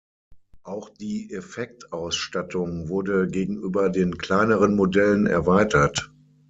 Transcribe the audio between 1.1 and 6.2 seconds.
Effekt-Ausstattung wurde gegenüber den kleineren Modellen erweitert.